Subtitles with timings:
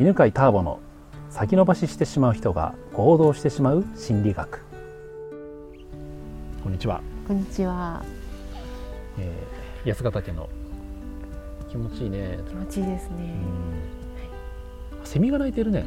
[0.00, 0.80] 犬飼ターボの
[1.28, 4.60] 先延ばししてしまう人が行動してしまう心理学
[6.62, 8.02] こんにちは、こんにちは。
[9.18, 10.48] えー、安ヶ岳の
[11.68, 13.16] 気持ちいいね気持ちいいですね。
[13.16, 15.84] うんセミが鳴いてるね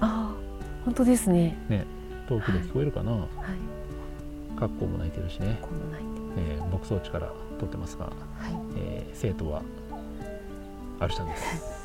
[0.00, 1.56] ああ、本当ですね。
[1.68, 1.86] ね
[2.28, 3.28] 遠くで聞こえるかな、はい。
[4.58, 6.06] カッコウも鳴いてるしね、このないて。
[6.56, 8.14] えー、牧草地から撮ってますが、はい。
[8.78, 9.62] えー、生徒は
[10.98, 11.76] アルシャンです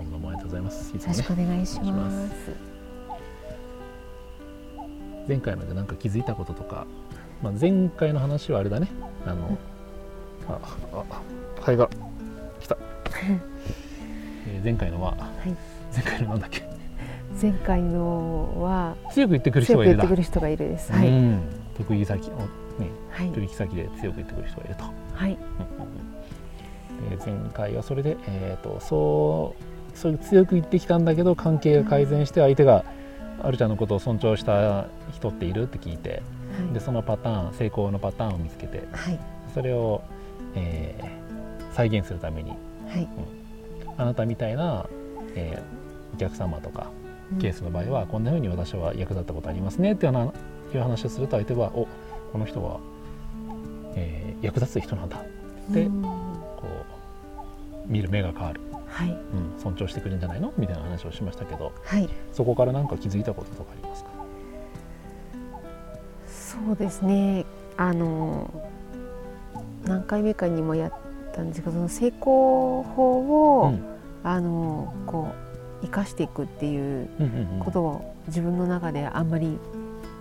[0.00, 1.92] どうもどうもありがとうございますいつもろしくおね願いしま。
[1.92, 2.50] ます
[5.28, 6.86] 前回のでなんか気づいたこととか、
[7.42, 8.88] まあ、前回の話はあれだね
[9.26, 9.58] あの、
[10.48, 10.58] あ
[10.92, 11.22] ああ
[11.60, 11.90] ハエが
[12.60, 12.78] 来た、
[14.48, 15.16] えー前回のはは
[15.46, 15.54] い。
[15.94, 16.62] 前回のなんだっけ？
[17.40, 20.92] 前回のは強く言ってくる人がいるだ強く言ってくる人がいるです。
[20.92, 21.08] はい。
[21.08, 21.40] うん、
[21.76, 23.30] 得意先をねはい。
[23.32, 25.38] 取引先で強く言ってくる人がいると、はい。
[27.10, 32.84] で前回はそれで、えー、とそうそういう強く言ってきたんだけど関係が改善して相手が
[33.42, 36.22] あるちゃんのことを尊重した人っているって聞いて
[36.72, 39.18] でそのパターン成功のパターンを見つけてはい。
[39.54, 40.02] それを、
[40.54, 41.20] えー
[41.72, 42.50] 再現するために。
[42.50, 42.56] は
[42.98, 43.08] い。
[43.96, 44.86] あなたみたいな、
[45.36, 46.90] えーお客様とか
[47.40, 51.86] ケースの場合は、こんな風に私は役立ったことありますねっていういう話をすると相手はお
[52.32, 52.80] この人は、
[53.94, 55.22] えー役立つ人なんだ
[55.70, 56.02] でうん。
[56.02, 56.64] こ
[57.86, 58.60] う見る目が変わる、
[58.90, 59.10] はい。
[59.10, 60.52] うん、尊重してくれるんじゃないの？
[60.58, 62.08] みたいな話をしましたけどはい。
[62.32, 64.10] そこから何か気づいたこととかありますか？
[66.26, 67.46] そうですね。
[67.76, 68.50] あの
[69.84, 70.92] 何回目かにもやっ
[71.32, 73.90] たんですけど、その成功法を、うん。
[74.22, 75.32] あのこ
[75.80, 77.08] う生かしていくっていう
[77.60, 79.58] ことを自分の中であんまり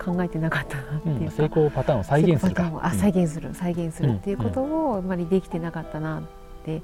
[0.02, 2.98] 考えてなかったなっていうか、うん成功パターンを再現するあ、うん。
[2.98, 6.22] 再現する再現するっていうことをあんまりできてなかったなっ
[6.64, 6.81] て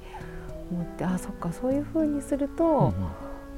[0.70, 2.92] 思ってあそっかそういうふうにすると、うんうん。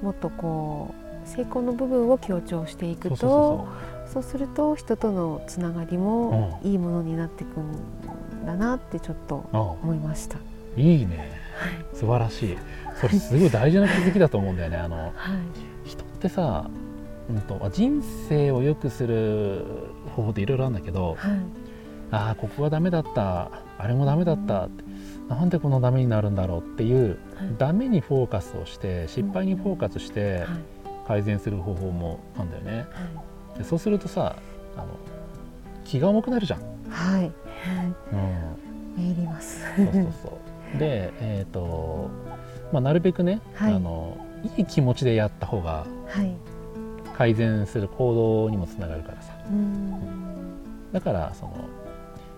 [0.02, 3.68] もっとこう成功の部分を強調していくとそ
[4.12, 10.38] そうすると人とのつながりもいいものになっていくんだなってちょっと思いました。
[10.76, 11.32] いいね。
[11.92, 12.58] 素晴らしい。
[13.00, 14.76] それすごい大事な気づきだと思うんだよね。
[14.76, 15.12] あのはい。
[15.84, 16.70] 人ってさ、
[17.28, 19.64] うんと、あ人生を良くする
[20.14, 21.40] 方法っていろいろあるんだけどはい。
[22.10, 23.50] ああここがダメだった。
[23.76, 24.84] あれもダメだったって
[25.28, 27.54] なんでこのダメになるんだろうっていうはい。
[27.58, 30.46] ダメにフォーカスをして失敗にフォーカスしてはい。
[31.06, 32.78] 改善する方法もあるんだよね。
[32.78, 32.84] は
[33.54, 33.58] い。
[33.58, 34.36] でそうするとさ
[34.76, 34.86] あの
[35.84, 37.32] 気が重くなるじゃん、はい。
[38.12, 38.16] う
[39.00, 39.64] ん、参ります。
[39.74, 40.32] そうそうそう。
[40.78, 42.10] でえっ、と、
[42.72, 43.74] まあ、なるべくね、はい。
[43.74, 44.18] あの
[44.56, 46.34] いい気持ちでやった方がはい。
[47.16, 49.32] 改善する行動にもつながるからさ。
[49.48, 49.94] うん。
[50.92, 51.54] だからその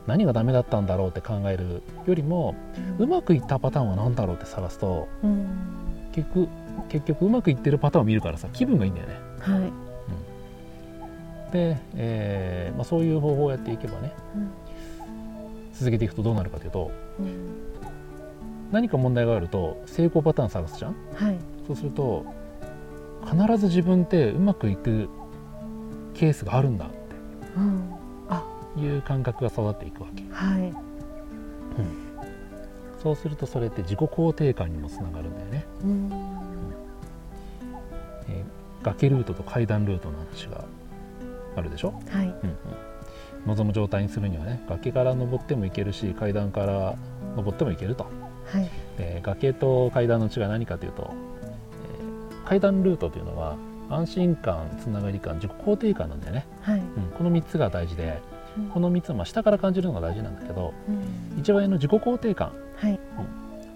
[0.06, 2.54] 何がダメだったんだろうって考えるよりも
[2.98, 5.46] うまくいったパターンは何だろうって探すとうん。
[6.12, 6.48] 結局
[6.88, 9.14] 結局うまくいってるパターンを見るからさ気分がいいんだよね。
[9.40, 11.52] はい。
[11.52, 14.12] で、えーまあ、そういう方法をやっていけばね
[15.74, 17.26] 続けていくとどうなるかというとうん。
[18.72, 20.94] 何か問題があると成功パターン探すじゃん？
[21.14, 21.36] はい。
[21.66, 22.24] そうすると
[23.24, 25.08] 必ず自分ってうまくいく
[26.14, 26.88] ケースがあるんだっ
[27.56, 27.92] うん
[28.76, 30.22] いう感覚が育っていくわけ。
[30.32, 30.72] はい。
[33.02, 36.10] そうするとそれって自己肯定感にもつながるんだよね、うん。
[38.28, 38.44] えー
[38.82, 40.64] 崖ルートと階段ルートの話が
[41.54, 42.26] あるでしょ、はい。
[42.26, 42.56] うんうん、
[43.46, 46.96] 望む状態にするにはね崖から登ってもいけるし階段から
[47.36, 48.04] 登ってもいけると。
[48.46, 48.68] はい。
[48.96, 51.10] で崖と階段の違いは何かというと、
[52.32, 53.56] えー階段ルートというのは
[53.90, 56.80] 安心感つながり感自己肯定感なんだよね、はい。
[56.80, 58.20] うん、この3つが大事で
[58.72, 61.38] この3つはまあ下から感じるのが大事なんだけどうん。
[61.40, 62.52] 一番上の自己肯定感。
[62.76, 62.98] はい。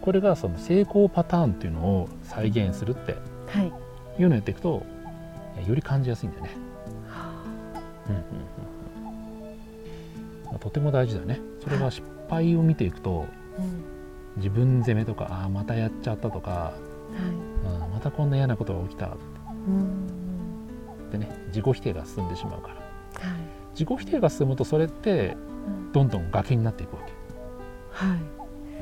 [0.01, 3.17] これがその成功パターンっていうのを再現するって
[3.49, 3.67] はい。
[3.67, 3.71] い
[4.19, 4.83] うのをやっていくと
[5.57, 6.51] えーより感じやすいんだよね、
[8.09, 8.25] うんうんう
[9.07, 10.45] んうん。
[10.47, 11.41] まあとても大事だよね。
[11.63, 13.27] それが失敗を見ていくと
[13.59, 13.85] うん。
[14.37, 16.73] 自分責めとかああまたやっちゃったとか、は
[17.73, 17.85] い。
[17.87, 19.11] うん、またこんな嫌なことが起きたっ
[19.69, 21.11] うん。
[21.11, 22.75] てね自己否定が進んでしまうから。
[22.75, 22.85] はい。
[23.75, 25.37] 自己否定が進むとそれって
[25.67, 25.93] うん。
[25.93, 27.03] どんどん崖になっていくわ
[27.93, 28.19] はい。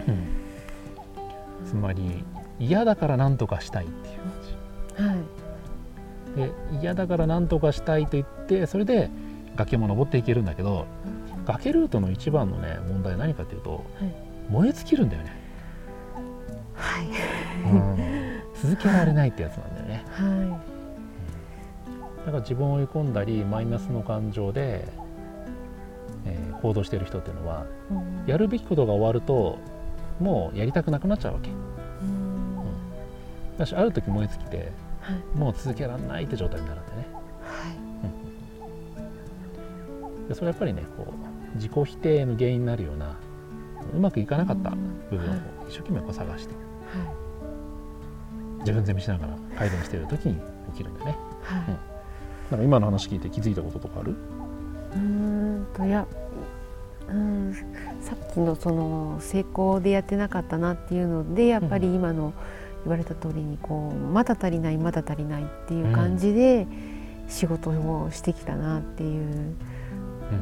[0.06, 0.27] け、うん、
[1.67, 2.25] つまり
[2.59, 4.12] 嫌だから何とかしたいってい
[5.05, 5.17] うはい。
[5.17, 5.25] 感
[6.37, 6.50] じで
[6.81, 9.11] 嫌だから何とかしたいと言ってそれで
[9.56, 10.87] 崖も登っていけるんだけど
[11.45, 13.83] 崖ルートの一番のね問題は何かというとはい。
[14.50, 15.33] 燃え尽きるんだよね、
[16.75, 17.06] はい。
[18.61, 20.05] 続けられないってやつなんだよね。
[20.11, 20.61] は
[22.25, 24.87] だから自分を追い込んだりマイナスの感情で、
[26.25, 27.67] えー行動している人っていうのは
[28.27, 28.31] い。
[28.31, 29.59] やるべきことが終わると
[30.21, 31.51] もうやりたくなくなっちゃうわけ。
[31.51, 32.65] うん。
[33.59, 35.39] だしある時燃え尽きてはい。
[35.39, 37.23] もう続けられないって状態になるんでね。
[40.29, 43.17] でそれやっぱりねこう自己否定の原因になるような
[43.93, 44.71] うまくいかなかった
[45.11, 45.35] 部分を
[45.69, 46.61] 一生懸命こう探しては
[48.61, 50.37] 自分責めしながら改善している時に
[50.73, 51.17] 起きるんだよね
[51.69, 51.71] い。
[51.71, 51.92] はい
[52.52, 54.12] なんか今の話聞いて気づいたこととかある？
[54.12, 56.06] うーんとや
[57.08, 57.54] うん
[58.02, 62.34] さっきのその成功でやってなかったなっていうのでやっぱり今の
[62.84, 66.66] 言われた通りにこうまだ足りないまだ足りないっていう感じで
[67.28, 69.54] 仕事をしてきたなっていう、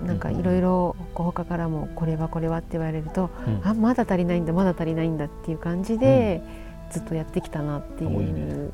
[0.05, 3.61] なんかいろいろ他からもこれはこれはって言われると、うん。
[3.63, 6.43] あまだ足りないんだまだ足りないんだっていう感じで、
[6.91, 8.73] ずっとやってきたなっていう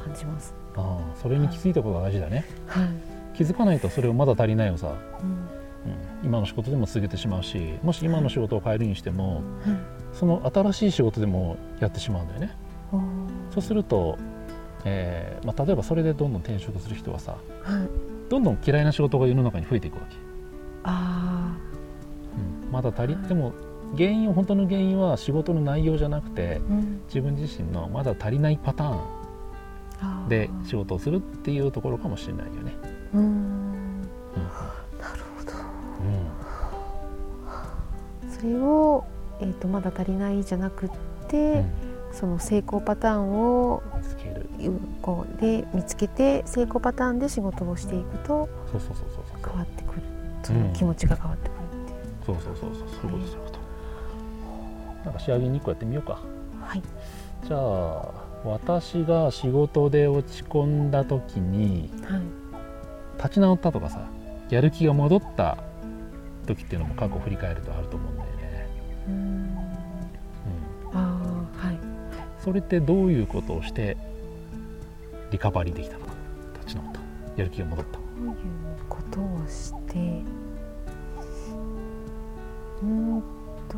[0.00, 0.54] 感じます。
[0.76, 2.44] ああそれに気づいたことが大事だね。
[2.66, 2.88] はい、
[3.36, 4.88] 気づかないとそれをまだ足りないをさ、
[5.22, 5.28] うん。
[5.82, 5.88] う
[6.22, 9.42] ん、今の仕事でも続けてしまうしもし今の仕事を変えるにしてもはい。
[10.12, 12.56] その新しい仕事でもやってしまうんだよね。
[12.92, 13.00] おー
[13.52, 14.18] そうすると、
[14.84, 17.32] えーまあ、例えばそれでどんどん転職する人はさ
[17.62, 17.88] はい、
[18.28, 20.16] どんどん嫌いな仕事が世の中に増えていくわけ、
[20.84, 21.56] あ
[22.66, 23.52] うん、まだ足りでも
[23.96, 29.00] 原因本当の原因は仕事の内容じゃなくてー、うん、自分自身のまだ足りないパターン
[30.28, 32.72] で仕事をするっていうところかもしれないよね。
[33.14, 33.22] うーん。
[33.22, 33.30] うん。
[34.98, 35.52] なるほど。
[35.52, 36.06] う
[38.28, 39.04] んそれを、
[39.40, 40.90] えー、とまだ足りないじゃなくっ
[41.28, 41.90] て、うん。
[42.12, 44.46] その成功パターンを見つける。
[44.70, 49.50] うこうで見つけて成功パターンで仕事をしていくとそうそうそうそうそう。
[49.50, 50.02] 変わってくる。
[50.42, 52.88] その気持ちが変わってくるっていう、そうそうそうそう。
[53.02, 53.60] そういうことそういうこと
[55.04, 56.18] なんか仕上げに1個やってみようか。
[56.60, 56.82] はい。
[57.44, 62.22] じゃあ私が仕事で落ち込んだ時にはい。
[63.18, 64.08] 立ち直ったとかさ
[64.48, 65.58] やる気が戻った
[66.46, 68.68] 時っていうのも過去振り返るとあると思うんだよね、
[69.08, 69.16] うーん。
[69.16, 69.54] うん、
[70.94, 71.78] ああはい。
[72.38, 73.96] それってどういうことをして
[75.30, 76.12] リカバリーできたのか？
[76.54, 77.00] 立ち直った。
[77.36, 77.98] やる気が戻った。
[77.98, 78.34] どういう
[78.88, 80.22] ことをして
[82.82, 83.22] うーん
[83.68, 83.76] と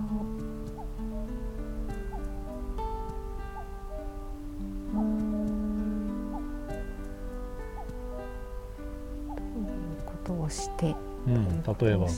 [10.52, 10.94] して
[11.26, 12.08] うん、例えば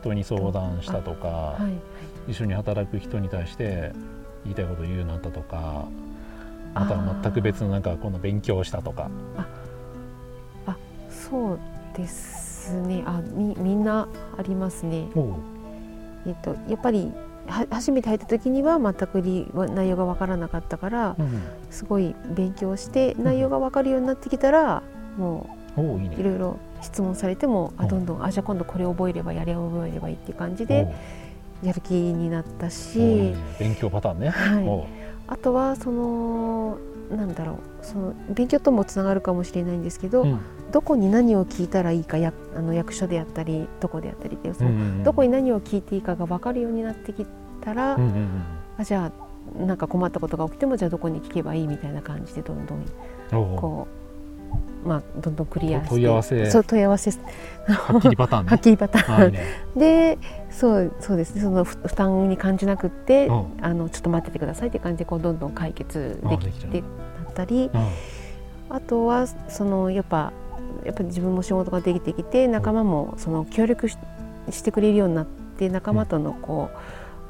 [0.00, 1.98] 人に相談したとか、はい
[2.28, 3.90] 一緒に働く人に対して
[4.44, 5.88] 言いたいことを言うようになったとか
[6.74, 9.10] または全く別のなんかこの勉強をしたとか。
[11.08, 11.58] そう
[11.96, 13.02] ですね。
[13.06, 14.08] あみみんな
[14.38, 15.08] ありますね。
[16.26, 17.12] えっとやっぱり
[17.46, 24.82] は初めて入った時には全くり内容が分からなかったからうん、すごい勉強して内容が分かるようになってきたら
[25.16, 26.16] もおういいうね。
[26.18, 27.84] いろいろ質問されてもうん。
[27.84, 30.86] あどんどんあじゃあ今度これ覚えればやれ覚えればいいっていう感じで
[31.62, 34.88] やる気になったしね勉強パターンね、はい。
[35.26, 36.78] あとはその
[37.10, 40.40] なんだろうその勉強ともつながるかもしれないんですけど、うん。
[40.70, 45.04] どこに何を聞いたらいいかやあの役所であったりどこであったりっていうその、うんうんうん。
[45.04, 47.26] どこに何を聞いていいかが分かるようになってき
[47.62, 48.28] たら、うんうんうん。
[48.78, 49.10] あじゃ
[49.58, 52.84] あなんか困ったことが起きてもじゃあどこに聞けばいいみたいな感じでどんどん
[53.56, 53.97] こう
[54.84, 55.88] まあどんどんクリアして。
[55.90, 56.50] 問い合わせ。
[56.50, 57.10] そう問い合わせ。
[57.10, 58.50] はっきりパターンね。
[58.50, 59.32] はっきりパターン。
[59.32, 59.40] ね。
[59.76, 60.18] で
[60.50, 61.42] そうそうですね。
[61.42, 63.46] そのふ負担に感じなくって、うん。
[63.60, 66.86] あのちょっと待っててくださいって感じでこうどんどん解決できてな
[67.30, 67.86] ったりうん。
[68.70, 70.32] あとはそのやっぱ
[70.84, 73.98] やっぱ自分も仕事ができてきて仲間もその協力し
[74.50, 76.78] してくれるようになって仲間とのこう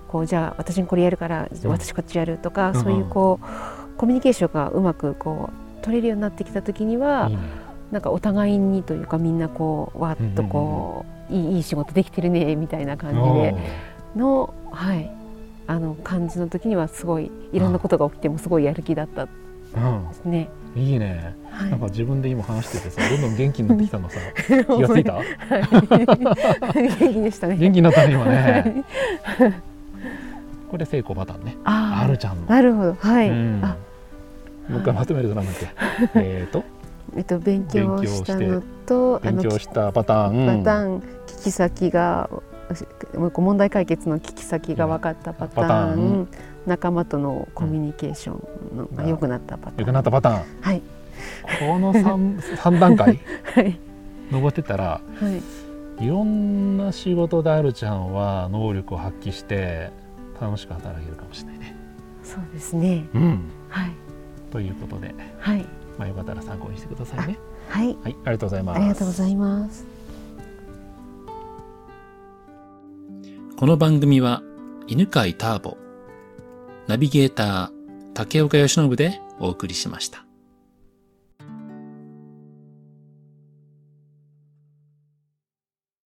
[0.09, 1.71] こうじゃあ私にこれやるからうん。
[1.71, 2.75] 私こっちやるとか、うん。
[2.83, 7.43] そういうこうコミュニケーションがうまくこう取れるようになってきた時には、いいね
[7.91, 13.55] なんかお互いにというかみんなこうわっとこう,、いいいい仕事できてるねみたいな感じで
[14.15, 15.11] のはい。
[15.69, 19.27] あの感じの時にはすごいいろんなことが起きてもすごいやる気だった。
[19.27, 19.31] で
[20.15, 20.49] すね。
[20.75, 21.35] うんいいね。
[21.51, 21.71] はい。
[21.71, 24.19] なんか自分で今話しててさどんどん元気になってきたのさ。
[24.49, 25.13] 気がついた？
[25.13, 25.25] はい。
[26.99, 27.57] 元気でしたね。
[27.57, 28.85] 元気になったね今はねい。
[30.71, 31.57] これ成功パターンね。
[31.65, 32.47] あるちゃんの。
[32.47, 32.95] なるほど。
[32.99, 33.61] はい、うん。
[33.63, 33.77] あ
[34.69, 35.69] もう一回まとめるとなんだっけ？
[36.17, 36.65] えっと？
[37.17, 40.59] えっと勉強したのと勉強したパターン。
[40.59, 42.29] パターン聞き先が
[43.35, 45.69] 問題解決の聞き先が分かったパターン。
[45.69, 46.29] パターン。
[46.67, 48.35] 仲間とのコミュニケーショ
[48.75, 49.81] ンのが良くなったパターン。
[49.81, 50.45] 良くなったパターン。
[50.61, 50.83] はい。
[51.59, 53.19] この 3, 三段階？
[53.55, 53.79] はい。
[54.31, 55.31] 登ってったらは
[56.01, 56.05] い。
[56.05, 59.91] いろんな仕事であるちゃんは能力を発揮して
[60.41, 61.77] 楽しく働けるかもしれないね。
[62.23, 63.09] そうですね。
[63.15, 63.91] うん、はい
[64.51, 65.65] ということで、はい
[65.99, 67.39] まあ、よかったら参考にしてくださいね。
[67.69, 68.77] はいはい、ありがとうございます。
[68.77, 69.87] ありがとうございます
[73.57, 74.43] この番組は
[74.87, 75.77] 犬飼ターボ、
[76.87, 80.28] ナビゲーター竹岡由伸でお送りしました。